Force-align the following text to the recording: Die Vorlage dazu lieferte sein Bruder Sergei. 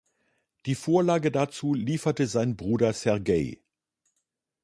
Die 0.65 0.73
Vorlage 0.73 1.31
dazu 1.31 1.75
lieferte 1.75 2.25
sein 2.25 2.57
Bruder 2.57 2.91
Sergei. 2.91 3.59